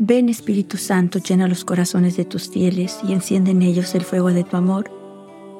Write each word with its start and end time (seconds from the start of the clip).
Ven 0.00 0.28
Espíritu 0.28 0.76
Santo, 0.76 1.18
llena 1.18 1.48
los 1.48 1.64
corazones 1.64 2.16
de 2.16 2.24
tus 2.24 2.48
fieles 2.48 3.00
y 3.02 3.12
enciende 3.12 3.50
en 3.50 3.62
ellos 3.62 3.96
el 3.96 4.02
fuego 4.02 4.28
de 4.28 4.44
tu 4.44 4.56
amor. 4.56 4.92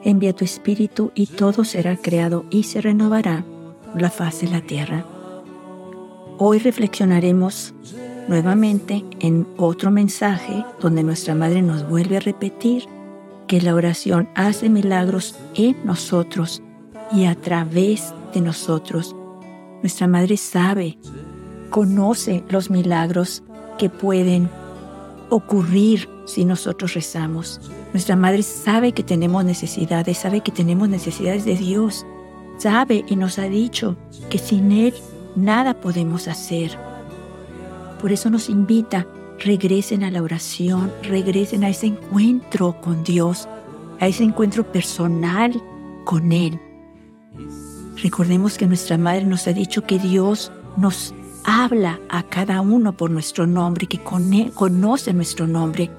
Envía 0.05 0.33
tu 0.33 0.45
Espíritu 0.45 1.11
y 1.17 1.27
todo 1.27 1.65
será 1.65 1.97
creado 1.97 2.45
y 2.49 2.63
se 2.63 2.81
renovará 2.81 3.45
la 3.97 4.11
faz 4.11 4.43
de 4.43 4.47
la 4.47 4.61
tierra. 4.61 5.05
Hoy 6.39 6.61
reflexionaremos 6.61 7.75
nuevamente 8.29 9.05
en 9.19 9.45
otro 9.57 9.91
mensaje 9.91 10.65
donde 10.81 11.03
nuestra 11.03 11.35
Madre 11.35 11.61
nos 11.61 11.89
vuelve 11.89 12.19
a 12.19 12.21
repetir 12.21 12.85
que 13.49 13.61
la 13.61 13.75
oración 13.75 14.29
hace 14.37 14.69
milagros 14.69 15.35
en 15.57 15.85
nosotros 15.85 16.63
y 17.11 17.25
a 17.25 17.35
través 17.35 18.15
de 18.33 18.41
nosotros. 18.41 19.17
Nuestra 19.83 20.07
Madre 20.07 20.37
sabe, 20.37 20.97
conoce 21.71 22.45
los 22.51 22.71
milagros 22.71 23.43
que 23.79 23.89
pueden 23.89 24.51
ocurrir 25.31 26.09
si 26.27 26.45
nosotros 26.45 26.95
rezamos. 26.95 27.61
Nuestra 27.93 28.17
Madre 28.17 28.43
sabe 28.43 28.93
que 28.93 29.03
tenemos 29.03 29.45
necesidades, 29.45 30.19
sabe 30.19 30.43
que 30.43 30.53
tenemos 30.53 30.89
necesidades 30.89 31.45
de 31.45 31.57
Dios, 31.57 32.05
sabe 32.59 33.05
y 33.09 33.17
nos 33.17 33.39
ha 33.39 33.45
dicho 33.45 33.97
que 34.29 34.39
sin 34.39 34.73
Él 34.73 34.95
nada 35.37 35.81
podemos 35.81 36.29
hacer. 36.29 36.79
Por 38.01 38.13
eso 38.13 38.31
nos 38.31 38.49
invita, 38.49 39.07
regresen 39.39 40.05
a 40.05 40.11
la 40.11 40.23
oración, 40.23 40.93
regresen 41.03 41.65
a 41.65 41.71
ese 41.71 41.87
encuentro 41.87 42.81
con 42.81 43.03
Dios, 43.05 43.49
a 44.01 44.07
ese 44.07 44.25
encuentro 44.25 44.71
personal 44.71 45.61
con 46.05 46.33
Él. 46.33 46.61
Recordemos 48.03 48.57
que 48.59 48.67
nuestra 48.67 48.99
Madre 48.99 49.25
nos 49.25 49.47
ha 49.49 49.53
dicho 49.53 49.83
que 49.83 49.99
Dios 49.99 50.53
nos 50.77 51.15
habla 51.49 51.99
a 52.11 52.25
cada 52.25 52.61
uno 52.61 52.93
por 52.93 53.11
nuestro 53.11 53.47
nombre, 53.47 53.87
que 53.87 54.03
conoce 54.03 55.15
nuestro 55.15 55.47
nombre. 55.47 55.91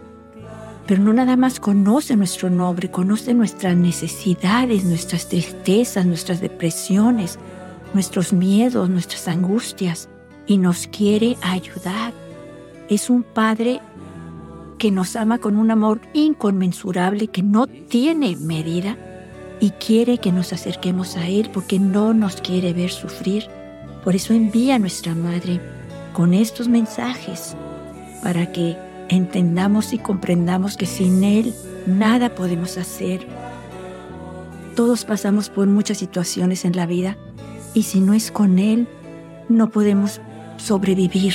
Pero 0.85 1.01
no 1.01 1.11
nada 1.11 1.35
más 1.37 1.59
conoce 1.59 2.15
nuestro 2.15 2.51
nombre, 2.51 2.91
conoce 2.91 3.33
nuestras 3.33 3.75
necesidades, 3.75 4.83
nuestras 4.83 5.27
tristezas, 5.27 6.05
nuestras 6.05 6.39
depresiones, 6.39 7.39
nuestros 7.95 8.31
miedos, 8.31 8.91
nuestras 8.91 9.27
angustias 9.27 10.07
y 10.45 10.57
nos 10.57 10.85
quiere 10.85 11.35
ayudar. 11.41 12.13
Es 12.87 13.09
un 13.09 13.23
Padre 13.23 13.81
que 14.77 14.91
nos 14.91 15.15
ama 15.15 15.39
con 15.39 15.57
un 15.57 15.71
amor 15.71 15.99
inconmensurable 16.13 17.27
que 17.27 17.41
no 17.41 17.65
tiene 17.65 18.35
medida 18.35 18.97
y 19.59 19.71
quiere 19.71 20.19
que 20.19 20.31
nos 20.31 20.53
acerquemos 20.53 21.17
a 21.17 21.27
Él 21.27 21.49
porque 21.51 21.79
no 21.79 22.13
nos 22.13 22.39
quiere 22.39 22.71
ver 22.73 22.91
sufrir. 22.91 23.58
Por 24.03 24.15
eso 24.15 24.33
envía 24.33 24.75
a 24.75 24.79
nuestra 24.79 25.13
Madre 25.15 25.59
con 26.13 26.33
estos 26.33 26.67
mensajes 26.67 27.55
para 28.23 28.51
que 28.51 28.77
entendamos 29.09 29.93
y 29.93 29.97
comprendamos 29.97 30.77
que 30.77 30.85
sin 30.85 31.23
Él 31.23 31.53
nada 31.85 32.35
podemos 32.35 32.77
hacer. 32.77 33.27
Todos 34.75 35.03
pasamos 35.03 35.49
por 35.49 35.67
muchas 35.67 35.97
situaciones 35.97 36.63
en 36.65 36.75
la 36.75 36.85
vida 36.85 37.17
y 37.73 37.83
si 37.83 37.99
no 37.99 38.13
es 38.13 38.31
con 38.31 38.59
Él, 38.59 38.87
no 39.49 39.69
podemos 39.69 40.21
sobrevivir 40.57 41.33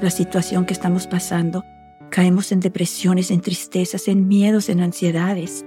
la 0.00 0.10
situación 0.10 0.64
que 0.64 0.72
estamos 0.72 1.06
pasando. 1.06 1.64
Caemos 2.10 2.52
en 2.52 2.60
depresiones, 2.60 3.30
en 3.30 3.40
tristezas, 3.40 4.08
en 4.08 4.28
miedos, 4.28 4.68
en 4.68 4.80
ansiedades. 4.80 5.64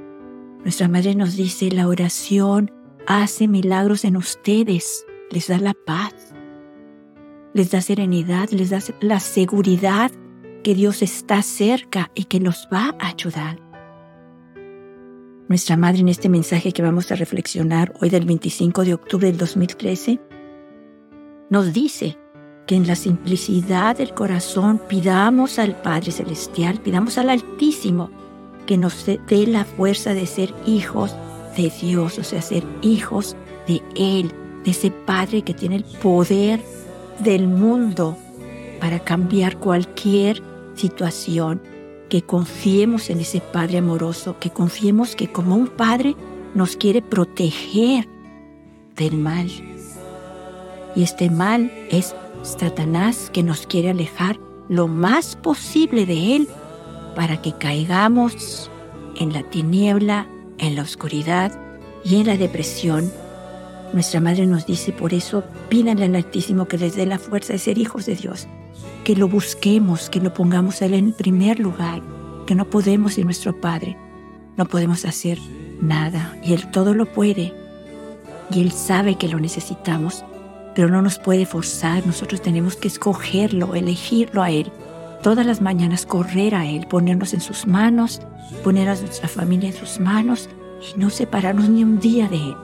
Nuestra 0.63 0.87
Madre 0.87 1.15
nos 1.15 1.35
dice, 1.35 1.69
la 1.71 1.87
oración 1.87 2.71
hace 3.07 3.47
milagros 3.47 4.05
en 4.05 4.17
ustedes, 4.17 5.05
les 5.31 5.47
da 5.47 5.57
la 5.57 5.73
paz 5.73 6.13
les 7.53 7.71
da 7.71 7.81
serenidad, 7.81 8.49
les 8.49 8.69
da 8.69 8.79
la 9.01 9.19
seguridad 9.19 10.11
que 10.63 10.75
Dios 10.75 11.01
está 11.01 11.41
cerca 11.41 12.11
y 12.15 12.25
que 12.25 12.39
nos 12.39 12.67
va 12.71 12.95
a 12.99 13.07
ayudar. 13.09 13.59
Nuestra 15.47 15.77
Madre 15.77 16.01
en 16.01 16.09
este 16.09 16.29
mensaje 16.29 16.71
que 16.71 16.83
vamos 16.83 17.11
a 17.11 17.15
reflexionar 17.15 17.93
hoy 18.01 18.09
del 18.09 18.25
25 18.25 18.85
de 18.85 18.93
octubre 18.93 19.27
del 19.27 19.37
2013 19.37 20.19
nos 21.49 21.73
dice 21.73 22.17
que 22.67 22.75
en 22.75 22.85
la 22.85 22.95
simplicidad 22.95 23.97
del 23.97 24.13
corazón 24.13 24.79
pidamos 24.87 25.57
al 25.57 25.81
Padre 25.81 26.11
Celestial, 26.11 26.79
pidamos 26.81 27.17
al 27.17 27.31
Altísimo 27.31 28.11
que 28.67 28.77
nos 28.77 29.07
dé 29.07 29.47
la 29.47 29.65
fuerza 29.65 30.13
de 30.13 30.27
ser 30.27 30.53
hijos 30.67 31.15
de 31.57 31.71
Dios, 31.81 32.19
o 32.19 32.23
sea, 32.23 32.43
ser 32.43 32.63
hijos 32.83 33.35
de 33.67 33.81
Él, 33.95 34.31
de 34.63 34.69
ese 34.69 34.91
Padre 34.91 35.41
que 35.41 35.55
tiene 35.55 35.77
el 35.77 35.83
poder 35.83 36.61
del 37.23 37.47
mundo 37.47 38.17
para 38.79 38.99
cambiar 38.99 39.57
cualquier 39.57 40.41
situación, 40.75 41.61
que 42.09 42.21
confiemos 42.23 43.09
en 43.09 43.19
ese 43.19 43.39
Padre 43.39 43.77
amoroso, 43.77 44.37
que 44.39 44.49
confiemos 44.49 45.15
que 45.15 45.31
como 45.31 45.55
un 45.55 45.67
Padre 45.67 46.15
nos 46.55 46.75
quiere 46.75 47.01
proteger 47.01 48.07
del 48.95 49.17
mal. 49.17 49.47
Y 50.95 51.03
este 51.03 51.29
mal 51.29 51.71
es 51.91 52.15
Satanás 52.41 53.29
que 53.31 53.43
nos 53.43 53.67
quiere 53.67 53.91
alejar 53.91 54.39
lo 54.69 54.87
más 54.87 55.35
posible 55.35 56.05
de 56.05 56.35
Él 56.35 56.47
para 57.15 57.41
que 57.41 57.53
caigamos 57.53 58.71
en 59.17 59.33
la 59.33 59.43
tiniebla, 59.43 60.27
en 60.57 60.75
la 60.75 60.81
oscuridad 60.81 61.51
y 62.03 62.15
en 62.15 62.27
la 62.27 62.37
depresión 62.37 63.11
nuestra 63.93 64.21
Madre 64.21 64.45
nos 64.45 64.65
dice, 64.65 64.91
por 64.91 65.13
eso, 65.13 65.43
pídanle 65.67 66.05
al 66.05 66.15
Altísimo 66.15 66.67
que 66.67 66.77
les 66.77 66.95
dé 66.95 67.05
la 67.05 67.17
fuerza 67.17 67.53
de 67.53 67.59
ser 67.59 67.77
hijos 67.77 68.05
de 68.05 68.15
Dios, 68.15 68.47
que 69.03 69.15
lo 69.15 69.27
busquemos, 69.27 70.09
que 70.09 70.19
lo 70.19 70.33
pongamos 70.33 70.81
Él 70.81 70.93
en 70.93 71.13
primer 71.13 71.59
lugar, 71.59 72.01
que 72.45 72.55
no 72.55 72.69
podemos 72.69 73.13
sin 73.13 73.25
nuestro 73.25 73.59
Padre, 73.59 73.97
no 74.57 74.65
podemos 74.65 75.05
hacer 75.05 75.39
nada 75.81 76.37
y 76.43 76.53
Él 76.53 76.69
todo 76.71 76.93
lo 76.93 77.07
puede 77.07 77.53
y 78.51 78.61
Él 78.61 78.71
sabe 78.71 79.15
que 79.15 79.27
lo 79.27 79.39
necesitamos, 79.39 80.23
pero 80.75 80.89
no 80.89 81.01
nos 81.01 81.17
puede 81.17 81.45
forzar, 81.45 82.05
nosotros 82.05 82.41
tenemos 82.41 82.75
que 82.75 82.87
escogerlo, 82.87 83.73
elegirlo 83.73 84.43
a 84.43 84.51
Él, 84.51 84.71
todas 85.23 85.45
las 85.45 85.61
mañanas 85.61 86.05
correr 86.05 86.53
a 86.53 86.67
Él, 86.67 86.85
ponernos 86.87 87.33
en 87.33 87.41
sus 87.41 87.65
manos, 87.65 88.21
poner 88.63 88.87
a 88.87 88.95
nuestra 88.95 89.27
familia 89.27 89.69
en 89.69 89.75
sus 89.75 89.99
manos 89.99 90.47
y 90.95 90.99
no 90.99 91.09
separarnos 91.09 91.69
ni 91.69 91.83
un 91.83 91.99
día 91.99 92.27
de 92.27 92.37
Él 92.37 92.55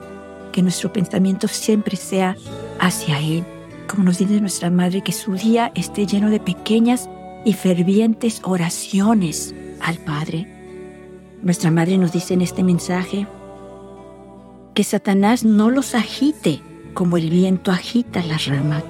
que 0.56 0.62
nuestro 0.62 0.90
pensamiento 0.90 1.48
siempre 1.48 1.98
sea 1.98 2.34
hacia 2.80 3.20
Él. 3.20 3.44
Como 3.86 4.04
nos 4.04 4.16
dice 4.16 4.40
nuestra 4.40 4.70
Madre, 4.70 5.02
que 5.02 5.12
su 5.12 5.34
día 5.34 5.70
esté 5.74 6.06
lleno 6.06 6.30
de 6.30 6.40
pequeñas 6.40 7.10
y 7.44 7.52
fervientes 7.52 8.40
oraciones 8.42 9.54
al 9.82 9.98
Padre. 9.98 10.50
Nuestra 11.42 11.70
Madre 11.70 11.98
nos 11.98 12.12
dice 12.12 12.32
en 12.32 12.40
este 12.40 12.64
mensaje 12.64 13.26
que 14.72 14.82
Satanás 14.82 15.44
no 15.44 15.68
los 15.68 15.94
agite 15.94 16.62
como 16.94 17.18
el 17.18 17.28
viento 17.28 17.70
agita 17.70 18.22
las 18.22 18.46
ramas. 18.46 18.82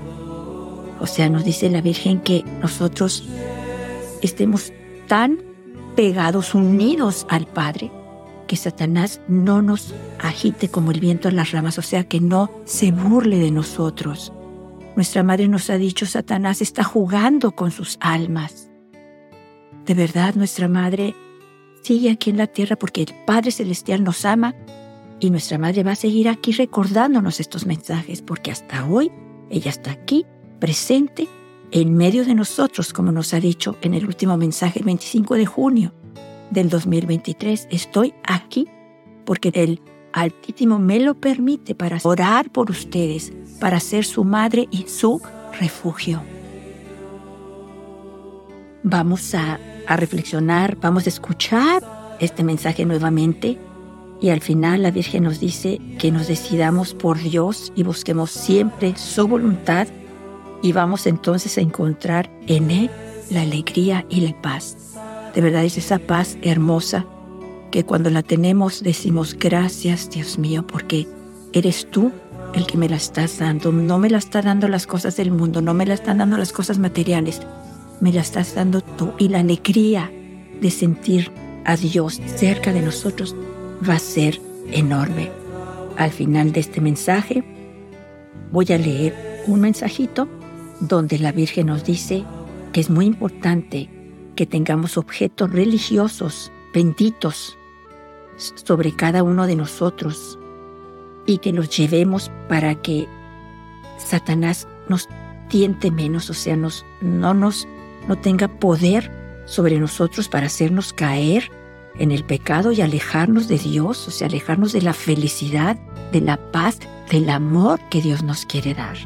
O 1.00 1.09
sea, 1.09 1.28
nos 1.28 1.44
dice 1.44 1.69
la 1.69 1.81
Virgen 1.81 2.21
que 2.21 2.44
nosotros 2.62 3.25
estemos 4.22 4.72
tan 5.09 5.41
pegados, 5.97 6.55
unidos 6.55 7.26
al 7.28 7.49
Padre, 7.49 7.91
que 8.46 8.56
Satanás 8.56 9.20
no 9.28 9.62
nos 9.62 9.94
agite 10.18 10.68
como 10.68 10.90
el 10.90 11.00
viento 11.00 11.28
en 11.28 11.36
las 11.36 11.52
ramas, 11.52 11.78
o 11.78 11.82
sea, 11.82 12.04
que 12.04 12.20
no 12.20 12.50
se 12.64 12.92
burle 12.92 13.38
de 13.38 13.50
nosotros. 13.50 14.32
Nuestra 14.94 15.22
madre 15.22 15.48
nos 15.48 15.68
ha 15.68 15.76
dicho, 15.76 16.06
Satanás 16.06 16.62
está 16.62 16.82
jugando 16.84 17.52
con 17.52 17.70
sus 17.70 17.98
almas. 18.00 18.70
De 19.84 19.94
verdad, 19.94 20.34
nuestra 20.34 20.68
madre 20.68 21.14
sigue 21.82 22.10
aquí 22.10 22.30
en 22.30 22.38
la 22.38 22.46
tierra 22.46 22.76
porque 22.76 23.02
el 23.02 23.14
Padre 23.26 23.50
Celestial 23.50 24.02
nos 24.02 24.24
ama 24.24 24.54
y 25.20 25.30
nuestra 25.30 25.58
madre 25.58 25.82
va 25.82 25.92
a 25.92 25.96
seguir 25.96 26.28
aquí 26.28 26.52
recordándonos 26.52 27.40
estos 27.40 27.66
mensajes 27.66 28.22
porque 28.22 28.50
hasta 28.50 28.87
hoy 28.87 29.10
ella 29.50 29.70
está 29.70 29.92
aquí, 29.92 30.26
presente, 30.58 31.28
en 31.70 31.94
medio 31.94 32.25
de 32.25 32.34
nosotros, 32.34 32.92
como 32.92 33.12
nos 33.12 33.34
ha 33.34 33.40
dicho 33.40 33.76
en 33.82 33.94
el 33.94 34.06
último 34.06 34.37
mensaje, 34.37 34.78
el 34.78 34.84
25 34.87 35.34
de 35.34 35.46
junio 35.46 35.92
del 36.50 36.69
2023. 36.69 37.69
Estoy 37.70 38.14
aquí 38.25 38.69
porque 39.25 39.50
el 39.54 39.81
Altísimo 40.12 40.78
me 40.78 40.98
lo 40.98 41.14
permite 41.14 41.75
para 41.75 41.98
orar 42.02 42.50
por 42.50 42.70
ustedes, 42.70 43.32
para 43.60 43.81
ser 43.81 44.04
su 44.06 44.25
madre 44.25 44.66
y 44.70 44.88
su 44.88 45.20
refugio. 45.60 46.22
Vamos 48.82 49.34
a, 49.34 49.60
a 49.87 49.96
reflexionar, 49.96 50.78
vamos 50.81 51.04
a 51.04 51.10
escuchar 51.10 52.16
este 52.19 52.44
mensaje 52.44 52.87
nuevamente 52.87 53.58
y 54.20 54.31
al 54.31 54.40
final 54.40 54.82
la 54.82 54.90
Virgen 54.90 55.25
nos 55.25 55.38
dice 55.38 55.81
que 55.99 56.10
nos 56.10 56.28
decidamos 56.28 56.94
por 56.94 57.19
Dios 57.19 57.70
y 57.76 57.82
busquemos 57.82 58.31
siempre 58.31 58.96
su 58.96 59.28
voluntad 59.28 59.87
y 60.62 60.72
vamos 60.72 61.06
entonces 61.06 61.58
a 61.58 61.60
encontrar 61.60 62.31
en 62.46 62.70
Él 62.70 62.90
la 63.31 63.42
alegría 63.42 64.06
y 64.08 64.20
la 64.20 64.40
paz. 64.40 64.95
De 65.37 65.43
verdad 65.43 65.65
es 65.67 65.77
esa 65.77 65.99
paz 65.99 66.38
hermosa 66.41 67.05
que 67.71 67.85
cuando 67.85 68.09
la 68.09 68.23
tenemos 68.23 68.83
decimos 68.83 69.37
gracias 69.38 70.09
Dios 70.09 70.38
mío 70.38 70.67
porque 70.67 71.06
eres 71.53 71.91
tú 71.91 72.11
el 72.55 72.67
que 72.67 72.79
me 72.79 72.88
la 72.88 72.97
estás 72.97 73.38
dando. 73.38 73.71
No 73.71 73.99
me 73.99 74.09
la 74.09 74.17
está 74.17 74.41
dando 74.41 74.67
las 74.67 74.87
cosas 74.87 75.15
del 75.19 75.31
mundo, 75.31 75.61
no 75.61 75.75
me 75.75 75.85
la 75.85 75.93
están 75.93 76.19
dando 76.19 76.38
las 76.38 76.55
cosas 76.55 76.79
materiales. 76.79 77.43
me 78.00 78.15
la 78.15 78.23
estás 78.23 78.55
dando 78.55 78.81
tú 78.81 79.12
y 79.19 79.29
la 79.29 79.41
alegría 79.41 80.11
de 80.59 80.71
sentir 80.71 81.31
a 81.67 81.77
Dios 81.77 82.19
cerca 82.37 82.73
de 82.73 82.81
nosotros 82.81 83.37
va 83.87 83.97
a 83.97 83.99
ser 83.99 84.41
enorme. 84.73 85.31
Al 85.99 86.12
final 86.12 86.53
de 86.53 86.61
este 86.61 86.81
mensaje 86.81 87.44
voy 88.53 88.73
a 88.73 88.79
leer 88.79 89.43
un 89.47 89.61
mensajito 89.61 90.29
donde 90.81 91.19
la 91.19 91.33
Virgen 91.33 91.67
nos 91.67 91.85
dice 91.85 92.25
que 92.73 92.81
es 92.81 92.88
muy 92.88 93.05
importante 93.05 93.91
que 94.37 94.47
tengamos 94.47 94.97
objetos 94.97 95.50
religiosos 95.50 96.53
benditos 96.73 97.59
sobre 98.37 98.93
cada 98.93 99.23
uno 99.23 99.47
de 99.47 99.56
nosotros 99.56 100.38
y 101.25 101.38
que 101.38 101.53
los 101.53 101.77
llevemos 101.77 102.31
para 102.49 102.75
que 102.77 103.09
Satanás 103.99 104.69
nos 104.88 105.09
tiente 105.49 105.91
menos, 105.91 106.31
o 106.31 106.35
sea, 106.35 106.56
nos, 106.56 106.85
no 107.00 107.35
nos 107.35 107.67
no 108.06 108.17
tenga 108.17 108.49
poder 108.49 109.11
sobre 109.47 109.79
nosotros 109.79 110.29
para 110.29 110.47
hacernos 110.47 110.93
caer 110.93 111.50
en 111.99 112.12
el 112.12 112.25
pecado 112.25 112.73
y 112.73 112.81
alejarnos 112.83 113.49
de 113.49 113.59
Dios, 113.59 114.06
o 114.06 114.11
sea, 114.11 114.29
alejarnos 114.29 114.73
de 114.73 114.83
la 114.83 114.93
felicidad, 114.93 115.77
de 116.12 116.21
la 116.21 116.37
paz, 116.53 116.79
del 117.11 117.31
amor 117.31 117.81
que 117.91 118.03
Dios 118.03 118.23
nos 118.23 118.44
quiere 118.44 118.75
dar. 118.75 118.97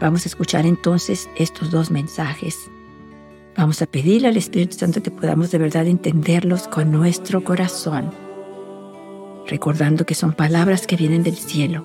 Vamos 0.00 0.24
a 0.24 0.28
escuchar 0.28 0.66
entonces 0.66 1.28
estos 1.36 1.70
dos 1.70 1.90
mensajes. 1.90 2.70
Vamos 3.58 3.82
a 3.82 3.86
pedirle 3.86 4.28
al 4.28 4.36
Espíritu 4.36 4.76
Santo 4.76 5.02
que 5.02 5.10
podamos 5.10 5.50
de 5.50 5.58
verdad 5.58 5.84
entenderlos 5.88 6.68
con 6.68 6.92
nuestro 6.92 7.42
corazón, 7.42 8.12
recordando 9.48 10.06
que 10.06 10.14
son 10.14 10.32
palabras 10.32 10.86
que 10.86 10.94
vienen 10.94 11.24
del 11.24 11.36
cielo, 11.36 11.84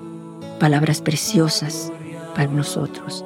palabras 0.59 1.01
preciosas 1.01 1.91
para 2.35 2.51
nosotros. 2.51 3.25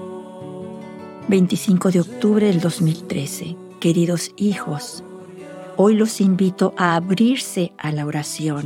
25 1.28 1.92
de 1.92 2.00
octubre 2.00 2.48
del 2.48 2.62
2013. 2.62 3.58
Queridos 3.82 4.32
hijos, 4.38 5.04
hoy 5.76 5.96
los 5.96 6.22
invito 6.22 6.74
a 6.78 6.96
abrirse 6.96 7.74
a 7.78 7.92
la 7.92 8.06
oración. 8.06 8.64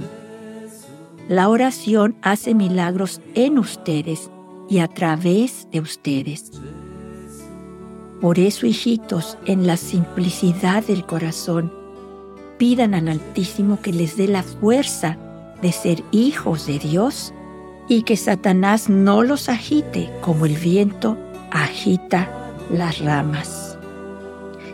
La 1.28 1.50
oración 1.50 2.18
hace 2.22 2.54
milagros 2.54 3.20
en 3.34 3.58
ustedes 3.58 4.30
y 4.70 4.78
a 4.78 4.88
través 4.88 5.68
de 5.72 5.80
ustedes. 5.80 6.61
Por 8.22 8.38
eso, 8.38 8.68
hijitos, 8.68 9.38
en 9.46 9.66
la 9.66 9.78
simplicidad 9.78 10.84
del 10.86 11.06
corazón, 11.06 11.74
pidan 12.60 12.94
al 12.94 13.10
Altísimo 13.10 13.82
que 13.82 13.92
les 13.92 14.16
dé 14.16 14.28
la 14.28 14.44
fuerza 14.44 15.18
de 15.64 15.72
ser 15.72 16.04
hijos 16.12 16.68
de 16.68 16.78
Dios 16.78 17.34
y 17.88 18.04
que 18.04 18.16
Satanás 18.16 18.90
no 18.90 19.24
los 19.24 19.50
agite 19.50 20.12
como 20.22 20.46
el 20.46 20.56
viento 20.56 21.18
agita 21.50 22.30
las 22.72 23.00
ramas. 23.00 23.78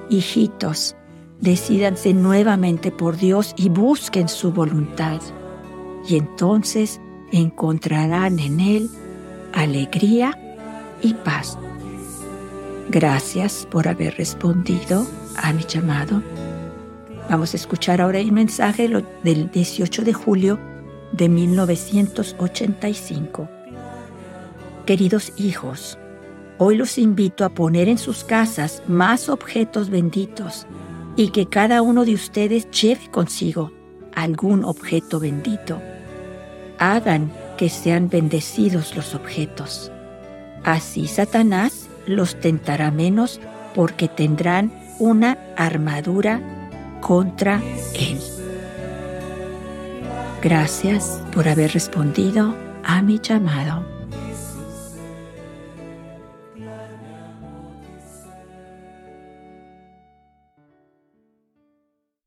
Hijitos, 0.09 0.95
decídanse 1.39 2.13
nuevamente 2.13 2.91
por 2.91 3.17
Dios 3.17 3.53
y 3.57 3.69
busquen 3.69 4.27
su 4.27 4.51
voluntad, 4.51 5.21
y 6.07 6.17
entonces 6.17 6.99
encontrarán 7.31 8.39
en 8.39 8.59
Él 8.59 8.89
alegría 9.53 10.37
y 11.01 11.13
paz. 11.13 11.57
Gracias 12.89 13.67
por 13.69 13.87
haber 13.87 14.17
respondido 14.17 15.05
a 15.35 15.53
mi 15.53 15.63
llamado. 15.63 16.23
Vamos 17.29 17.53
a 17.53 17.57
escuchar 17.57 18.01
ahora 18.01 18.17
el 18.19 18.31
mensaje 18.31 18.89
del 19.23 19.51
18 19.51 20.03
de 20.03 20.13
julio 20.13 20.59
de 21.11 21.29
1985. 21.29 23.47
Queridos 24.85 25.33
hijos, 25.37 25.99
Hoy 26.59 26.75
los 26.75 26.97
invito 26.97 27.45
a 27.45 27.49
poner 27.49 27.87
en 27.87 27.99
sus 27.99 28.23
casas 28.23 28.81
más 28.87 29.29
objetos 29.29 29.91
benditos 29.91 30.65
y 31.15 31.29
que 31.29 31.45
cada 31.45 31.83
uno 31.83 32.03
de 32.03 32.15
ustedes 32.15 32.67
lleve 32.71 33.11
consigo 33.11 33.71
algún 34.15 34.65
objeto 34.65 35.19
bendito. 35.19 35.79
Hagan 36.79 37.31
que 37.57 37.69
sean 37.69 38.09
bendecidos 38.09 38.95
los 38.95 39.13
objetos. 39.13 39.91
Así 40.63 41.05
Satanás 41.05 41.86
los 42.07 42.39
tentará 42.39 42.89
menos 42.89 43.39
porque 43.75 44.07
tendrán 44.07 44.71
una 44.97 45.37
armadura 45.55 46.41
contra 47.01 47.61
él. 47.93 48.19
Gracias 50.41 51.21
por 51.33 51.47
haber 51.47 51.73
respondido 51.73 52.55
a 52.83 53.01
mi 53.01 53.19
llamado. 53.19 53.96